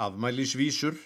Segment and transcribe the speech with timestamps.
[0.00, 0.96] Afmælisvísur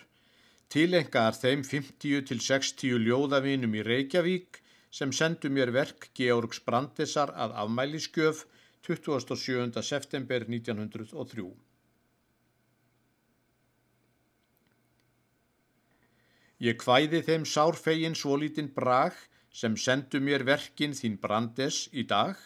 [0.71, 4.61] tilengaðar þeim 50 til 60 ljóðavinum í Reykjavík
[4.95, 8.45] sem sendu mér verk Georgs Brandesar að afmæliskjöf
[8.87, 9.83] 27.
[9.83, 11.47] september 1903.
[16.65, 19.19] Ég kvæði þeim sárfegin svolítinn brag
[19.51, 22.39] sem sendu mér verkin þín Brandes í dag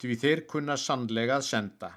[0.00, 1.90] því þeir kunna sannlega að senda.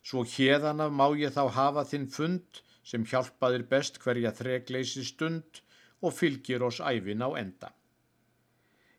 [0.00, 5.60] Svo hérðan af má ég þá hafa þinn fund sem hjálpaðir best hverja þregleysi stund
[6.02, 7.70] og fylgir oss æfin á enda.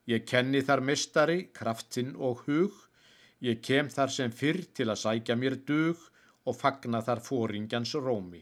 [0.08, 2.74] Ég kenni þar mistari, kraftinn og hug,
[3.44, 6.00] ég kem þar sem fyrr til að sækja mér dug
[6.48, 8.42] og fagna þar fóringjans rómi.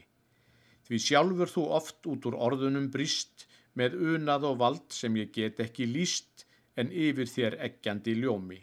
[0.86, 3.46] Því sjálfur þú oft út úr orðunum brist
[3.78, 6.46] með unað og vald sem ég get ekki líst
[6.80, 8.58] en yfir þér eggjandi ljómi.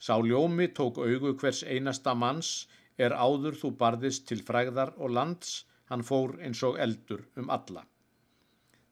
[0.00, 2.66] Sá ljómi tók augu hvers einasta manns
[3.06, 7.84] er áður þú barðist til fræðar og lands, hann fór eins og eldur um alla.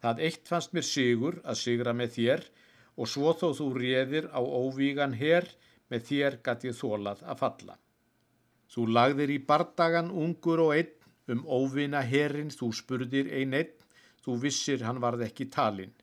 [0.03, 2.45] Það eitt fannst mér sigur að sigra með þér
[2.99, 5.47] og svo þó þú réðir á óvígan her,
[5.91, 7.79] með þér ég þólað að falla.
[8.69, 10.95] Þú lagðir í bardagan ungur og einn,
[11.33, 13.73] um óvina herin þú spurðir ein einn,
[14.25, 15.95] þú vissir hann varð ekki talinn.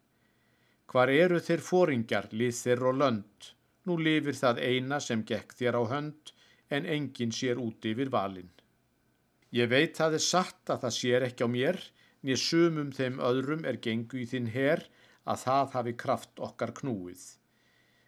[0.90, 3.52] Hvar eru þeir fóringjar, lið þeir og lönd?
[3.86, 6.34] Nú lifir það eina sem gekk þér á hönd,
[6.70, 8.50] en enginn sér út yfir valin.
[9.56, 11.80] Ég veit það er satt að það sér ekki á mér,
[12.26, 14.84] nýr sumum þeim öðrum er gengu í þinn her
[15.26, 17.24] að það hafi kraft okkar knúið.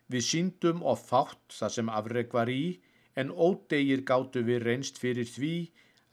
[0.08, 2.80] Við síndum of fátt það sem afreg var í,
[3.18, 5.56] en ódegir gáttu við reynst fyrir því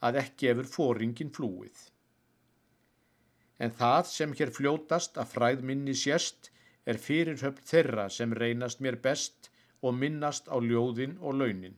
[0.05, 1.77] að ekki efur fóringin flúið.
[3.59, 6.49] En það sem hér fljótast að fræð minni sérst
[6.85, 9.49] er fyrirhöfn þeirra sem reynast mér best
[9.81, 11.77] og minnast á ljóðin og launin.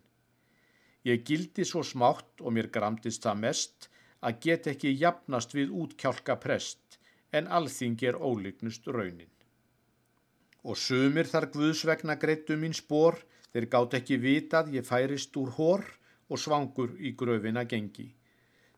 [1.07, 3.87] Ég gildi svo smátt og mér gramdist það mest
[4.27, 6.97] að get ekki jafnast við útkjálka prest
[7.37, 9.31] en alþing er ólíknust raunin.
[10.67, 13.21] Og sumir þar guðsvegna greittu mín spór,
[13.53, 15.85] þeir gátt ekki vitað ég færist úr hór
[16.27, 18.09] og svangur í gröfina gengi.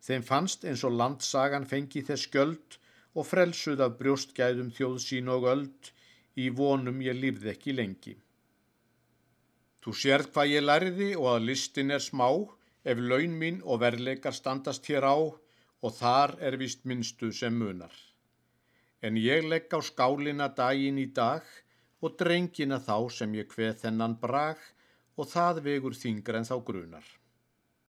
[0.06, 2.78] Þeim fannst eins og landsagan fengi þess skjöld
[3.18, 5.94] og frelsuð af brjóstgæðum þjóð sín og öld
[6.38, 8.16] í vonum ég lífði ekki lengi.
[9.84, 12.28] Þú sérð hvað ég lærði og að listin er smá
[12.84, 17.94] ef laun mín og verleikar standast hér á og þar er vist minnstu sem munar.
[19.02, 21.46] En ég legg á skálina daginn í dag
[22.04, 24.60] og drengina þá sem ég hveð þennan brag
[25.16, 27.06] og það vegur þingra en þá grunar.